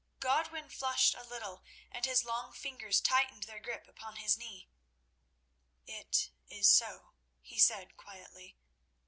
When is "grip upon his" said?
3.59-4.35